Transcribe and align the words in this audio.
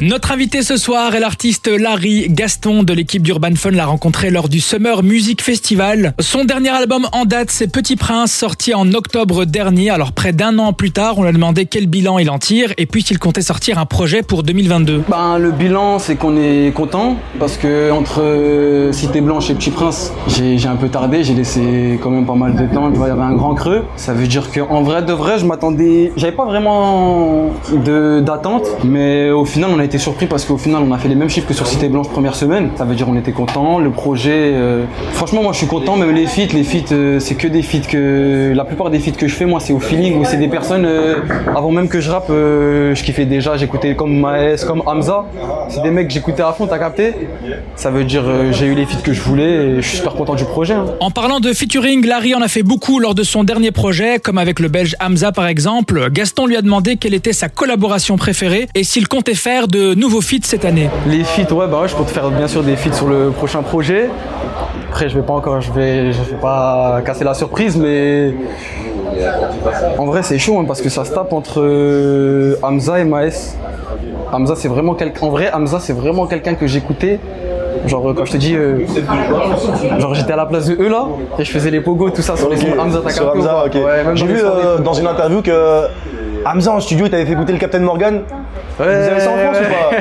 Notre 0.00 0.30
invité 0.30 0.62
ce 0.62 0.76
soir 0.76 1.16
est 1.16 1.18
l'artiste 1.18 1.66
Larry 1.66 2.26
Gaston 2.28 2.84
de 2.84 2.92
l'équipe 2.92 3.20
d'Urban 3.20 3.56
Fun 3.56 3.72
l'a 3.72 3.84
rencontré 3.84 4.30
lors 4.30 4.48
du 4.48 4.60
Summer 4.60 5.02
Music 5.02 5.42
Festival. 5.42 6.14
Son 6.20 6.44
dernier 6.44 6.68
album 6.68 7.08
en 7.10 7.24
date, 7.24 7.50
c'est 7.50 7.66
Petit 7.66 7.96
Prince, 7.96 8.30
sorti 8.30 8.74
en 8.74 8.92
octobre 8.92 9.44
dernier. 9.44 9.90
Alors 9.90 10.12
près 10.12 10.32
d'un 10.32 10.56
an 10.60 10.72
plus 10.72 10.92
tard, 10.92 11.18
on 11.18 11.22
lui 11.22 11.30
a 11.30 11.32
demandé 11.32 11.66
quel 11.66 11.88
bilan 11.88 12.20
il 12.20 12.30
en 12.30 12.38
tire 12.38 12.72
et 12.78 12.86
puis 12.86 13.02
s'il 13.02 13.18
comptait 13.18 13.42
sortir 13.42 13.80
un 13.80 13.86
projet 13.86 14.22
pour 14.22 14.44
2022. 14.44 15.02
Ben, 15.08 15.36
le 15.36 15.50
bilan, 15.50 15.98
c'est 15.98 16.14
qu'on 16.14 16.36
est 16.36 16.72
content 16.72 17.16
parce 17.40 17.56
que 17.56 17.90
entre 17.90 18.22
euh, 18.22 18.92
Cité 18.92 19.20
Blanche 19.20 19.50
et 19.50 19.54
Petit 19.54 19.70
Prince, 19.70 20.12
j'ai 20.28 20.64
un 20.68 20.76
peu 20.76 20.90
tardé, 20.90 21.24
j'ai 21.24 21.34
laissé 21.34 21.98
quand 22.00 22.10
même 22.10 22.24
pas 22.24 22.36
mal 22.36 22.54
de 22.54 22.72
temps. 22.72 22.88
Il 22.94 23.00
y 23.00 23.02
avait 23.02 23.20
un 23.20 23.34
grand 23.34 23.56
creux. 23.56 23.82
Ça 23.96 24.14
veut 24.14 24.28
dire 24.28 24.52
qu'en 24.52 24.82
vrai 24.82 25.02
de 25.02 25.12
vrai, 25.12 25.40
je 25.40 25.44
m'attendais, 25.44 26.12
j'avais 26.16 26.36
pas 26.36 26.44
vraiment 26.44 27.50
d'attente, 28.22 28.64
mais 28.84 29.32
au 29.32 29.44
final, 29.44 29.70
on 29.74 29.80
a 29.80 29.87
surpris 29.96 30.26
parce 30.26 30.44
qu'au 30.44 30.58
final, 30.58 30.82
on 30.86 30.92
a 30.92 30.98
fait 30.98 31.08
les 31.08 31.14
mêmes 31.14 31.30
chiffres 31.30 31.48
que 31.48 31.54
sur 31.54 31.66
Cité 31.66 31.88
Blanche 31.88 32.08
première 32.10 32.34
semaine. 32.34 32.68
Ça 32.76 32.84
veut 32.84 32.94
dire 32.94 33.08
on 33.08 33.16
était 33.16 33.32
content. 33.32 33.78
Le 33.78 33.90
projet, 33.90 34.52
euh, 34.52 34.84
franchement, 35.14 35.42
moi, 35.42 35.52
je 35.52 35.58
suis 35.58 35.66
content. 35.66 35.96
Même 35.96 36.14
les 36.14 36.26
feats, 36.26 36.52
les 36.52 36.64
feats, 36.64 36.92
euh, 36.92 37.18
c'est 37.20 37.36
que 37.36 37.48
des 37.48 37.62
feats 37.62 37.88
que 37.88 38.52
la 38.54 38.64
plupart 38.66 38.90
des 38.90 38.98
feats 38.98 39.12
que 39.16 39.26
je 39.26 39.34
fais, 39.34 39.46
moi, 39.46 39.60
c'est 39.60 39.72
au 39.72 39.80
feeling 39.80 40.20
ou 40.20 40.26
c'est 40.26 40.36
des 40.36 40.48
personnes 40.48 40.84
euh, 40.84 41.20
avant 41.56 41.70
même 41.70 41.88
que 41.88 42.00
je 42.00 42.10
rappe, 42.10 42.28
je 42.28 43.02
kiffais 43.02 43.24
déjà. 43.24 43.56
J'écoutais 43.56 43.94
comme 43.94 44.14
Maes, 44.20 44.58
comme 44.66 44.82
Hamza. 44.84 45.24
C'est 45.70 45.82
des 45.82 45.90
mecs 45.90 46.08
que 46.08 46.12
j'écoutais 46.12 46.42
à 46.42 46.52
fond. 46.52 46.66
T'as 46.66 46.78
capté? 46.78 47.14
Ça 47.76 47.90
veut 47.90 48.04
dire 48.04 48.24
j'ai 48.52 48.66
eu 48.66 48.74
les 48.74 48.84
feats 48.84 49.00
que 49.02 49.12
je 49.14 49.22
voulais 49.22 49.52
et 49.52 49.76
je 49.82 49.86
suis 49.88 49.96
super 49.98 50.14
content 50.14 50.34
du 50.34 50.44
projet. 50.44 50.74
hein. 50.74 50.86
En 51.00 51.10
parlant 51.10 51.40
de 51.40 51.52
featuring, 51.52 52.04
Larry 52.04 52.34
en 52.34 52.42
a 52.42 52.48
fait 52.48 52.62
beaucoup 52.64 52.98
lors 52.98 53.14
de 53.14 53.22
son 53.22 53.44
dernier 53.44 53.70
projet, 53.70 54.18
comme 54.18 54.38
avec 54.38 54.58
le 54.60 54.68
belge 54.68 54.96
Hamza 55.00 55.30
par 55.32 55.46
exemple. 55.46 56.08
Gaston 56.10 56.46
lui 56.46 56.56
a 56.56 56.62
demandé 56.62 56.96
quelle 56.96 57.14
était 57.14 57.32
sa 57.32 57.48
collaboration 57.48 58.16
préférée 58.16 58.68
et 58.74 58.82
s'il 58.84 59.06
comptait 59.08 59.34
faire 59.34 59.68
de 59.68 59.77
nouveaux 59.94 60.20
feats 60.20 60.44
cette 60.44 60.64
année. 60.64 60.88
Les 61.06 61.24
feats, 61.24 61.52
ouais, 61.52 61.66
bah 61.66 61.80
ouais, 61.82 61.88
je 61.88 61.94
compte 61.94 62.10
faire 62.10 62.30
bien 62.30 62.48
sûr 62.48 62.62
des 62.62 62.76
feats 62.76 62.92
sur 62.92 63.08
le 63.08 63.30
prochain 63.30 63.62
projet. 63.62 64.08
Après, 64.88 65.08
je 65.08 65.14
vais 65.16 65.24
pas 65.24 65.34
encore, 65.34 65.60
je 65.60 65.72
vais, 65.72 66.12
je 66.12 66.22
vais 66.22 66.40
pas 66.40 67.00
casser 67.04 67.24
la 67.24 67.34
surprise, 67.34 67.76
mais 67.76 68.34
en 69.98 70.06
vrai, 70.06 70.22
c'est 70.22 70.38
chaud 70.38 70.58
hein, 70.58 70.64
parce 70.66 70.80
que 70.80 70.88
ça 70.88 71.04
se 71.04 71.12
tape 71.12 71.32
entre 71.32 71.60
euh, 71.60 72.56
Hamza 72.62 73.00
et 73.00 73.04
Maes. 73.04 73.56
Hamza, 74.32 74.54
c'est 74.56 74.68
vraiment 74.68 74.94
quelqu'un. 74.94 75.26
En 75.26 75.30
vrai, 75.30 75.50
Hamza, 75.52 75.78
c'est 75.80 75.92
vraiment 75.92 76.26
quelqu'un 76.26 76.54
que 76.54 76.66
j'écoutais. 76.66 77.18
Genre, 77.86 78.10
euh, 78.10 78.14
quand 78.14 78.24
je 78.24 78.32
te 78.32 78.36
dis, 78.36 78.54
euh, 78.54 78.80
genre 79.98 80.14
j'étais 80.14 80.32
à 80.32 80.36
la 80.36 80.46
place 80.46 80.66
de 80.66 80.74
eux 80.74 80.88
là, 80.88 81.06
et 81.38 81.44
je 81.44 81.50
faisais 81.50 81.70
les 81.70 81.80
pogos, 81.80 82.10
tout 82.10 82.22
ça 82.22 82.36
sur 82.36 82.50
les 82.50 82.56
sons 82.56 82.74
de 82.74 82.78
Hamza. 82.78 83.00
Sur 83.08 83.30
Hamza, 83.30 83.64
ok. 83.66 83.74
Ouais, 83.74 84.04
J'ai 84.14 84.26
dans 84.26 84.32
vu 84.32 84.40
euh, 84.42 84.78
dans 84.78 84.92
une 84.92 85.06
interview 85.06 85.42
que 85.42 85.86
Hamza 86.44 86.72
en 86.72 86.80
studio, 86.80 87.06
il 87.06 87.10
t'avait 87.10 87.26
fait 87.26 87.32
écouter 87.32 87.52
le 87.52 87.58
Captain 87.58 87.80
Morgan. 87.80 88.22
Vous 88.78 88.84
avez 88.84 89.20
ça 89.20 89.30
en 89.30 89.36
France 89.36 89.58
ou 89.60 89.70
pas 89.70 89.96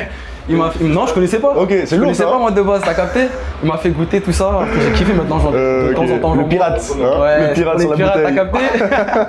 Il 0.50 0.56
m'a 0.56 0.72
fait- 0.72 0.84
Non, 0.84 1.06
je 1.08 1.14
connaissais 1.14 1.40
pas. 1.40 1.54
Ok, 1.58 1.70
c'est 1.86 1.96
Je 1.96 2.00
connaissais 2.02 2.24
ça. 2.24 2.30
pas 2.30 2.38
moi 2.40 2.52
de 2.52 2.62
base, 2.62 2.82
t'as 2.86 2.94
capté? 2.94 3.22
Il 3.64 3.68
m'a 3.70 3.78
fait 3.78 3.90
goûter 3.90 4.22
tout 4.22 4.32
ça, 4.32 4.60
j'ai 4.82 4.92
kiffé 4.98 5.14
maintenant, 5.14 5.40
genre, 5.40 5.52
Euh, 5.56 5.90
de 5.90 5.94
temps 5.96 6.04
ok. 6.06 6.12
en 6.12 6.20
temps. 6.20 6.36
Le 6.36 6.42
j'en 6.42 6.48
pirate, 6.48 6.82
hein, 6.94 7.22
Ouais, 7.22 7.48
le 7.50 7.54
pirate 7.54 7.76
les 7.78 7.82
sur 7.82 7.90
la 7.92 7.96
pirates, 7.98 8.14
t'as 8.24 8.44
bouteille. 8.46 8.70
capté? 8.82 9.20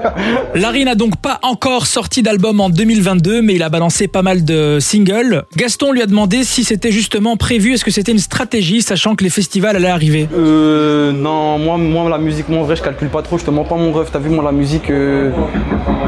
Larry 0.55 0.85
n'a 0.85 0.95
donc 0.95 1.17
pas 1.17 1.39
encore 1.43 1.87
sorti 1.87 2.23
d'album 2.23 2.61
en 2.61 2.69
2022, 2.71 3.43
mais 3.43 3.55
il 3.55 3.63
a 3.63 3.69
balancé 3.69 4.07
pas 4.09 4.23
mal 4.23 4.45
de 4.45 4.79
singles. 4.81 5.45
Gaston 5.57 5.93
lui 5.93 6.03
a 6.03 6.07
demandé 6.07 6.45
si 6.45 6.65
c'était 6.65 6.93
justement 6.93 7.37
prévu, 7.37 7.75
est-ce 7.75 7.85
que 7.85 7.91
c'était 7.91 8.13
une 8.13 8.19
stratégie, 8.19 8.83
sachant 8.83 9.15
que 9.15 9.25
les 9.25 9.31
festivals 9.31 9.77
allaient 9.77 9.89
arriver? 9.89 10.29
Euh, 10.37 11.13
non, 11.13 11.59
moi, 11.59 11.77
moi, 11.79 12.09
la 12.11 12.19
musique, 12.19 12.49
moi, 12.49 12.61
en 12.61 12.65
vrai, 12.65 12.77
je 12.77 12.83
calcule 12.83 13.09
pas 13.09 13.23
trop, 13.23 13.39
je 13.39 13.45
te 13.45 13.51
mens 13.51 13.65
pas 13.65 13.77
mon 13.77 13.93
ref. 13.93 14.11
T'as 14.13 14.19
vu, 14.19 14.31
moi, 14.31 14.45
la 14.45 14.53
musique, 14.53 14.91
euh, 14.91 15.31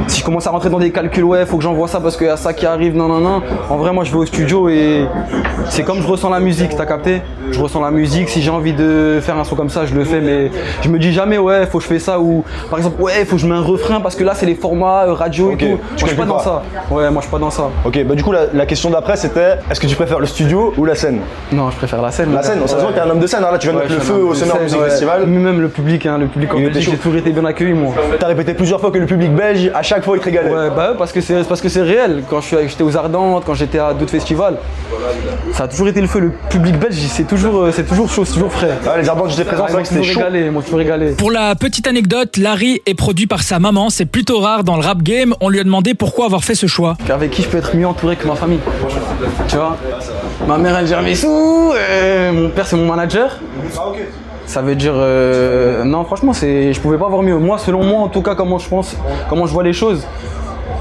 si 0.09 0.21
je 0.21 0.25
commence 0.25 0.47
à 0.47 0.51
rentrer 0.51 0.71
dans 0.71 0.79
des 0.79 0.91
calculs, 0.91 1.25
ouais, 1.25 1.47
faut 1.47 1.57
que 1.57 1.63
j'envoie 1.63 1.89
ça 1.89 2.01
parce 2.01 2.17
qu'il 2.17 2.27
y 2.27 2.31
a 2.31 2.37
ça 2.37 2.53
qui 2.53 2.67
arrive, 2.67 2.95
non, 2.97 3.09
non, 3.09 3.21
non. 3.21 3.43
En 3.69 3.77
vrai, 3.77 3.93
moi, 3.93 4.05
je 4.05 4.11
vais 4.13 4.19
au 4.19 4.27
studio 4.27 4.69
et 4.69 5.00
c'est 5.69 5.83
comme 5.83 6.01
je 6.03 6.07
ressens 6.07 6.31
la 6.31 6.41
musique, 6.41 6.75
t'as 6.77 6.87
capté? 6.87 7.23
Je 7.53 7.59
ressens 7.61 7.81
la 7.81 7.91
musique, 7.91 8.29
si 8.29 8.43
j'ai 8.43 8.51
envie 8.51 8.73
de 8.73 9.19
faire 9.21 9.37
un 9.37 9.45
son 9.45 9.57
comme 9.57 9.71
ça, 9.71 9.85
je 9.87 9.95
le 9.95 10.05
fais, 10.05 10.21
mais 10.21 10.51
je 10.83 10.89
me 10.89 10.99
dis 10.99 11.13
jamais, 11.13 11.39
ouais, 11.39 11.67
faut 11.67 11.79
que 11.79 11.85
je 11.85 11.89
fais 11.89 11.99
ça 11.99 12.21
ou, 12.21 12.45
par 12.69 12.79
exemple, 12.79 13.01
ouais, 13.03 13.25
faut 13.25 13.37
que 13.37 13.43
je 13.43 13.47
mets 13.47 13.55
un 13.57 13.61
refrain 13.63 14.01
parce 14.01 14.15
que 14.15 14.23
là, 14.25 14.35
c'est 14.35 14.47
les 14.47 14.55
formats 14.55 15.05
euh, 15.07 15.13
radio 15.15 15.53
Ok, 15.53 15.63
et 15.63 15.67
tout. 15.67 15.67
Moi, 15.71 15.79
je 15.97 16.07
suis 16.07 16.17
pas 16.17 16.23
calcules 16.23 16.29
dans 16.29 16.37
pas. 16.37 16.45
ça. 16.45 16.63
Ouais, 16.95 17.11
moi, 17.11 17.21
je 17.21 17.27
suis 17.27 17.31
pas 17.31 17.39
dans 17.39 17.51
ça. 17.51 17.71
Ok, 17.85 18.05
bah 18.05 18.15
du 18.15 18.23
coup, 18.23 18.33
la, 18.33 18.47
la 18.53 18.67
question 18.67 18.91
d'après 18.91 19.17
c'était 19.17 19.57
est-ce 19.71 19.81
que 19.81 19.87
tu 19.87 19.97
préfères 19.97 20.21
le 20.21 20.27
studio 20.27 20.73
ou 20.77 20.85
la 20.85 20.95
scène? 20.95 21.21
Non, 21.53 21.71
je 21.71 21.77
préfère 21.77 22.01
la 22.03 22.11
scène. 22.13 22.33
La 22.33 22.43
scène, 22.43 22.61
ça 22.67 22.77
se 22.77 22.81
voit 22.81 22.91
que 22.91 22.95
t'es 22.97 23.01
un 23.01 23.11
homme 23.11 23.19
de 23.21 23.27
scène, 23.27 23.43
hein, 23.45 23.51
là 23.53 23.59
tu 23.59 23.67
viens 23.69 23.75
de 23.75 23.83
Ouais, 23.83 23.89
mettre 23.89 23.95
le 23.97 24.01
je 24.01 24.05
suis 24.05 24.13
un 24.13 24.17
feu 24.17 24.23
homme 24.23 24.29
au 24.29 24.33
de 24.33 24.37
Summer 24.39 24.55
scène, 24.55 24.63
Music 24.65 24.81
ouais. 24.81 24.89
Festival. 24.91 25.27
Même 25.27 25.61
le 25.61 25.69
public, 25.69 26.07
hein, 26.07 26.19
le 26.19 26.27
public 26.27 26.55
en 26.55 26.57
Il 26.59 26.63
était 26.65 26.75
Belgique, 26.75 26.85
chaud. 26.85 26.91
j'ai 26.93 26.99
toujours 27.03 27.19
été 27.19 27.31
bien 27.33 27.45
accueilli, 27.45 27.73
moi. 27.73 27.93
T'as 28.19 28.27
répété 28.29 28.55
plusieurs 28.55 28.81
fois 28.81 28.91
que 28.91 28.99
le 28.99 29.07
public 29.07 29.35
belge, 29.35 29.71
à 29.75 29.83
chaque 29.83 30.05
fois, 30.05 30.17
il 30.17 30.21
te 30.21 30.25
régalait. 30.27 30.51
Ouais, 30.51 30.69
bah 30.75 30.91
ouais, 30.93 30.97
parce 30.99 31.13
que 31.13 31.21
c'est 31.21 31.47
parce 31.49 31.61
que 31.61 31.69
c'est 31.69 31.83
réel. 31.83 32.23
Quand 32.31 32.41
je 32.41 32.47
suis- 32.47 32.69
j'étais 32.69 32.83
aux 32.85 32.97
Ardentes, 32.97 33.45
quand 33.47 33.55
j'étais 33.55 33.79
à 33.79 33.93
d'autres 33.93 34.11
festivals, 34.11 34.55
ça 35.53 35.65
a 35.65 35.69
toujours 35.69 35.89
été 35.89 36.01
le 36.01 36.07
feu. 36.07 36.21
Le 36.21 36.33
public 36.49 36.79
belge, 36.79 36.97
c'est 37.09 37.27
toujours, 37.27 37.63
euh, 37.63 37.73
c'est 37.73 37.85
toujours 37.85 38.09
chaud, 38.09 38.25
c'est 38.25 38.35
toujours 38.35 38.53
frais. 38.53 38.71
Ah, 38.87 38.97
les 38.99 39.05
j'étais 39.31 39.45
présent, 39.45 39.65
Ah, 39.65 39.67
c'est 39.69 39.73
vrai 39.75 39.83
que 39.83 39.89
c'était 39.89 40.03
chaud. 40.03 40.21
régalé, 40.21 40.51
régalé. 40.73 41.11
Pour 41.13 41.31
la 41.31 41.55
petite 41.55 41.87
anecdote, 41.87 42.37
Larry 42.37 42.81
est 42.87 42.95
produit 42.95 43.27
par 43.27 43.43
sa 43.43 43.59
maman, 43.59 43.91
c'est 43.91 44.07
plutôt 44.07 44.41
rare 44.41 44.65
dans 44.65 44.77
le 44.77 44.83
rap 44.83 45.03
game. 45.03 45.35
On 45.41 45.49
lui 45.49 45.61
a 45.61 45.65
demandé 45.65 45.95
pourquoi 45.95 46.27
avoir 46.27 46.45
fait 46.45 46.55
ce 46.55 46.67
choix. 46.67 46.97
Avec 47.09 47.31
qui 47.31 47.43
je 47.43 47.49
peux 47.49 47.59
être 47.59 47.75
mieux 47.77 47.87
entouré 47.87 48.17
que 48.17 48.27
ma 48.27 48.35
famille? 48.35 48.61
Tu 49.49 49.57
vois? 49.57 49.77
Ma 50.47 50.59
mère, 50.59 50.77
elle 50.79 50.87
gère 50.87 51.03
mes 51.03 51.15
sous, 51.15 51.73
euh, 51.75 52.33
mon 52.33 52.49
père, 52.51 52.67
c'est 52.67 52.77
mon 52.77 52.87
manager. 52.87 53.39
Ça 54.47 54.63
veut 54.63 54.75
dire. 54.75 54.95
euh, 54.97 55.85
non, 55.85 56.05
franchement, 56.05 56.33
c'est, 56.33 56.73
je 56.73 56.81
pouvais 56.81 56.99
pas 56.99 57.07
avoir 57.07 57.23
mieux. 57.23 57.37
Moi, 57.39 57.59
selon 57.59 57.85
moi, 57.85 58.01
en 58.01 58.09
tout 58.09 58.23
cas, 58.23 58.35
comment 58.35 58.59
je 58.59 58.69
pense, 58.69 58.97
comment 59.29 59.47
je 59.47 59.53
vois 59.53 59.63
les 59.63 59.73
choses, 59.73 60.05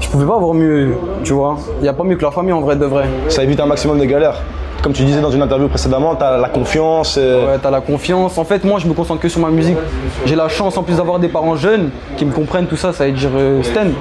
je 0.00 0.08
pouvais 0.08 0.26
pas 0.26 0.36
avoir 0.36 0.54
mieux. 0.54 0.94
Tu 1.24 1.32
vois 1.32 1.56
Il 1.78 1.82
n'y 1.82 1.88
a 1.88 1.92
pas 1.92 2.04
mieux 2.04 2.16
que 2.16 2.24
la 2.24 2.30
famille 2.30 2.52
en 2.52 2.60
vrai 2.60 2.76
de 2.76 2.84
vrai. 2.86 3.04
Ça 3.28 3.42
évite 3.42 3.60
un 3.60 3.66
maximum 3.66 3.98
de 3.98 4.04
galères. 4.04 4.40
Comme 4.82 4.94
tu 4.94 5.02
disais 5.04 5.20
dans 5.20 5.30
une 5.30 5.42
interview 5.42 5.68
précédemment, 5.68 6.14
t'as 6.14 6.38
la 6.38 6.48
confiance. 6.48 7.18
et- 7.18 7.20
Ouais, 7.20 7.58
t'as 7.62 7.70
la 7.70 7.82
confiance. 7.82 8.38
En 8.38 8.44
fait, 8.44 8.64
moi, 8.64 8.78
je 8.78 8.86
me 8.86 8.94
concentre 8.94 9.20
que 9.20 9.28
sur 9.28 9.40
ma 9.40 9.50
musique. 9.50 9.76
J'ai 10.24 10.36
la 10.36 10.48
chance, 10.48 10.76
en 10.78 10.82
plus 10.82 10.96
d'avoir 10.96 11.18
des 11.18 11.28
parents 11.28 11.54
jeunes 11.56 11.90
qui 12.16 12.24
me 12.24 12.32
comprennent 12.32 12.66
tout 12.66 12.76
ça, 12.78 12.92
ça 12.94 13.04
veut 13.06 13.12
dire 13.12 13.28
euh, 13.34 13.62
Sten. 13.62 13.92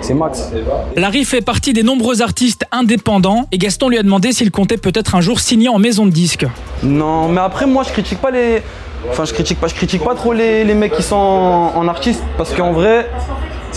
C'est 0.00 0.14
Max. 0.14 0.50
Larry 0.96 1.24
fait 1.24 1.42
partie 1.42 1.74
des 1.74 1.82
nombreux 1.82 2.22
artistes 2.22 2.64
indépendants 2.72 3.44
et 3.52 3.58
Gaston 3.58 3.90
lui 3.90 3.98
a 3.98 4.02
demandé 4.02 4.32
s'il 4.32 4.50
comptait 4.50 4.78
peut-être 4.78 5.14
un 5.14 5.20
jour 5.20 5.38
signer 5.38 5.68
en 5.68 5.78
maison 5.78 6.06
de 6.06 6.10
disque. 6.10 6.46
Non, 6.82 7.28
mais 7.28 7.42
après, 7.42 7.66
moi, 7.66 7.82
je 7.86 7.90
critique 7.92 8.20
pas 8.22 8.30
les. 8.30 8.62
Enfin, 9.10 9.26
je 9.26 9.34
critique 9.34 9.60
pas, 9.60 9.66
je 9.66 9.74
critique 9.74 10.02
pas 10.02 10.14
trop 10.14 10.32
les, 10.32 10.64
les 10.64 10.74
mecs 10.74 10.92
qui 10.94 11.02
sont 11.02 11.16
en, 11.16 11.72
en 11.76 11.88
artiste 11.88 12.22
parce 12.38 12.54
qu'en 12.54 12.72
vrai, 12.72 13.06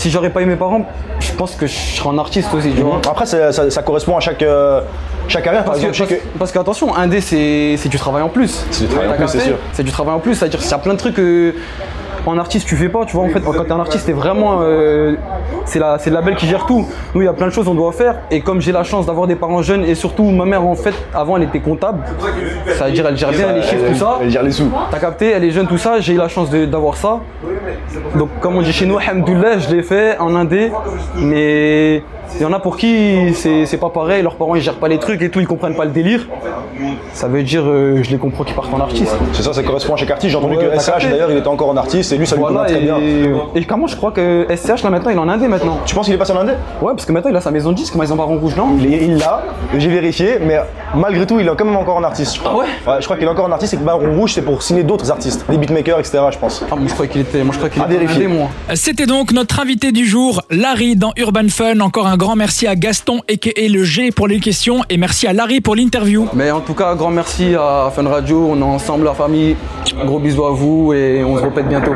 si 0.04 0.10
j'aurais 0.10 0.28
pas 0.28 0.42
eu 0.42 0.44
mes 0.44 0.56
parents, 0.56 0.82
je 1.18 1.32
pense 1.32 1.54
que 1.56 1.66
je 1.66 1.72
serais 1.72 2.10
un 2.10 2.18
artiste 2.18 2.52
aussi, 2.52 2.70
tu 2.72 2.82
vois. 2.82 3.00
Après, 3.08 3.24
ça, 3.24 3.50
ça 3.70 3.82
correspond 3.82 4.14
à 4.18 4.20
chaque, 4.20 4.42
euh, 4.42 4.82
chaque 5.28 5.44
carrière. 5.44 5.64
Par 5.64 5.72
Parce 5.72 5.82
que- 5.82 5.88
exemple, 5.88 6.14
parce, 6.38 6.52
qu'attention, 6.52 6.94
un 6.94 7.06
dé 7.06 7.22
c'est 7.22 7.88
du 7.88 7.96
travail 7.96 8.22
en 8.22 8.28
plus. 8.28 8.66
C'est 8.70 8.84
du 8.84 8.90
travail 8.90 9.08
en 9.08 9.14
plus, 9.14 9.28
c'est 9.28 9.38
capté 9.38 9.48
sûr. 9.48 9.58
C'est 9.72 9.82
du 9.82 9.90
travail 9.90 10.14
en 10.14 10.18
plus, 10.18 10.34
c'est-à-dire 10.34 10.60
qu'il 10.60 10.70
y 10.70 10.74
a 10.74 10.78
plein 10.78 10.92
de 10.92 10.98
trucs 10.98 11.14
que 11.14 11.54
en 12.26 12.36
artiste 12.36 12.66
tu 12.66 12.76
fais 12.76 12.90
pas, 12.90 13.06
tu 13.06 13.16
vois 13.16 13.24
en 13.24 13.28
fait 13.30 13.40
quand 13.40 13.52
t'es 13.64 13.72
un 13.72 13.80
artiste 13.80 14.04
t'es 14.06 14.12
vraiment 14.12 14.58
euh, 14.60 15.14
c'est 15.64 15.78
la 15.78 15.98
c'est 15.98 16.10
le 16.10 16.14
label 16.16 16.34
qui 16.36 16.46
gère 16.46 16.66
tout. 16.66 16.86
Nous 17.14 17.22
il 17.22 17.24
y 17.24 17.28
a 17.28 17.32
plein 17.32 17.46
de 17.46 17.52
choses 17.52 17.66
qu'on 17.66 17.74
doit 17.74 17.92
faire 17.92 18.16
et 18.30 18.40
comme 18.40 18.60
j'ai 18.60 18.72
la 18.72 18.84
chance 18.84 19.06
d'avoir 19.06 19.26
des 19.26 19.36
parents 19.36 19.62
jeunes 19.62 19.84
et 19.84 19.94
surtout 19.94 20.24
ma 20.24 20.44
mère 20.44 20.64
en 20.66 20.74
fait 20.74 20.94
avant 21.14 21.36
elle 21.36 21.44
était 21.44 21.60
comptable, 21.60 22.00
ça 22.78 22.86
veut 22.86 22.92
dire 22.92 23.06
elle 23.06 23.16
gère 23.16 23.30
bien 23.30 23.52
les 23.52 23.62
chiffres 23.62 23.84
tout 23.88 23.94
ça. 23.96 24.18
Elle 24.22 24.30
gère 24.30 24.42
les 24.42 24.50
sous. 24.52 24.70
T'as 24.90 24.98
capté, 24.98 25.30
elle 25.30 25.44
est 25.44 25.50
jeune, 25.50 25.66
tout 25.66 25.78
ça, 25.78 26.00
j'ai 26.00 26.14
eu 26.14 26.16
la 26.18 26.28
chance 26.28 26.50
de- 26.50 26.64
d'avoir 26.66 26.96
ça. 26.96 27.20
Donc, 28.16 28.28
comme 28.40 28.56
on 28.56 28.62
dit 28.62 28.72
chez 28.72 28.86
nous, 28.86 28.98
Alhamdoulilah, 28.98 29.58
je 29.58 29.74
l'ai 29.74 29.82
fait 29.82 30.18
en 30.18 30.34
indé. 30.34 30.70
Mais 31.16 32.02
il 32.36 32.42
y 32.42 32.44
en 32.44 32.52
a 32.52 32.58
pour 32.58 32.76
qui 32.76 33.32
c'est 33.34 33.66
c'est 33.66 33.76
pas 33.76 33.90
pareil, 33.90 34.22
leurs 34.22 34.36
parents 34.36 34.54
ils 34.56 34.62
gèrent 34.62 34.74
pas 34.78 34.88
les 34.88 34.98
trucs 34.98 35.22
et 35.22 35.30
tout, 35.30 35.40
ils 35.40 35.46
comprennent 35.46 35.76
pas 35.76 35.84
le 35.84 35.90
délire. 35.90 36.26
Ça 37.12 37.28
veut 37.28 37.42
dire, 37.42 37.62
euh, 37.64 38.02
je 38.02 38.10
les 38.10 38.18
comprends 38.18 38.42
qui 38.44 38.52
partent 38.52 38.72
en 38.74 38.80
artiste. 38.80 39.14
C'est 39.32 39.42
ça, 39.42 39.52
ça 39.52 39.62
correspond 39.62 39.94
à 39.94 39.96
chaque 39.96 40.10
artiste. 40.10 40.32
J'ai 40.32 40.36
entendu 40.38 40.56
Ouais, 40.56 40.66
que 40.74 40.78
SCH 40.78 41.08
d'ailleurs, 41.08 41.30
il 41.30 41.36
était 41.38 41.46
encore 41.48 41.68
en 41.68 41.76
artiste 41.76 42.12
et 42.12 42.16
lui, 42.18 42.26
ça 42.26 42.34
lui 42.34 42.42
Voilà, 42.42 42.60
convient 42.60 42.74
très 42.76 42.84
bien. 42.84 42.96
et, 43.54 43.64
comment 43.64 43.86
je 43.86 43.96
crois 43.96 44.10
que 44.10 44.46
SCH 44.54 44.82
là 44.82 44.90
maintenant 44.90 45.10
il 45.10 45.18
en 45.18 45.28
indé 45.34 45.48
maintenant. 45.48 45.78
Tu 45.84 45.94
penses 45.94 46.06
qu'il 46.06 46.14
est 46.14 46.18
passé 46.18 46.32
en 46.32 46.38
indé 46.38 46.52
Ouais, 46.80 46.92
parce 46.94 47.04
que 47.04 47.12
maintenant 47.12 47.30
il 47.30 47.36
a 47.36 47.40
sa 47.40 47.50
maison 47.50 47.72
de 47.72 47.78
ils 47.80 48.12
ont 48.12 48.16
baron 48.16 48.38
rouge, 48.38 48.56
non 48.56 48.76
Il 48.78 48.92
est- 48.92 49.04
il 49.04 49.16
l'a, 49.18 49.42
j'ai 49.76 49.88
vérifié, 49.88 50.38
mais 50.40 50.58
malgré 50.94 51.26
tout, 51.26 51.38
il 51.40 51.46
est 51.46 51.56
quand 51.56 51.64
même 51.64 51.76
encore 51.76 51.96
en 51.96 52.02
artiste. 52.04 52.36
je 52.36 52.40
crois. 52.40 52.64
Ah 52.86 52.90
ouais 52.90 52.96
Je 53.00 53.04
crois 53.04 53.16
qu'il 53.16 53.26
est 53.26 53.30
encore 53.30 53.44
en 53.46 53.52
artiste 53.52 53.74
et 53.74 53.76
que 53.76 53.82
Baron 53.82 54.14
Rouge, 54.16 54.32
c'est 54.34 54.42
pour 54.42 54.62
signer 54.62 54.82
d'autres 54.82 55.10
artistes, 55.10 55.44
des 55.48 55.56
beatmakers, 55.58 55.98
etc. 55.98 56.18
Je 56.32 56.38
pense. 56.38 56.64
Ah, 56.70 56.76
moi 56.76 56.86
je 56.88 56.94
crois 56.94 57.06
qu'il 57.06 57.20
était, 57.22 57.42
moi 57.44 57.52
je 57.52 57.58
crois 57.58 57.68
qu'il 57.70 57.82
était 57.82 58.12
indé, 58.12 58.26
moi. 58.26 58.48
C'était 58.74 59.06
donc 59.06 59.32
notre 59.32 59.60
invité 59.60 59.92
du 59.92 60.06
jour, 60.06 60.42
Larry 60.50 60.96
dans 60.96 61.12
Urban 61.16 61.48
Fun. 61.48 61.80
Encore 61.80 62.06
un 62.06 62.16
grand 62.16 62.36
merci 62.36 62.66
à 62.66 62.74
Gaston 62.76 63.20
et 63.28 63.68
le 63.68 63.84
G 63.84 64.10
pour 64.10 64.28
les 64.28 64.40
questions 64.40 64.80
et 64.90 64.96
merci 64.96 65.26
à 65.26 65.32
Larry 65.32 65.60
pour 65.60 65.74
l'interview. 65.76 66.28
Mais 66.34 66.50
en 66.50 66.60
tout 66.60 66.74
cas, 66.74 66.94
grand 66.94 67.10
merci 67.10 67.54
à 67.54 67.90
Fun 67.94 68.08
Radio, 68.08 68.48
on 68.50 68.58
est 68.58 68.62
ensemble 68.62 69.04
la 69.04 69.14
famille. 69.14 69.56
Gros 70.04 70.18
bisous 70.18 70.44
à 70.44 70.50
vous 70.50 70.92
et 70.92 71.22
on 71.24 71.36
se 71.36 71.42
répète 71.42 71.68
bientôt. 71.68 71.92